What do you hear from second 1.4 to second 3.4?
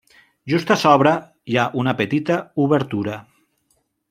hi ha una petita obertura.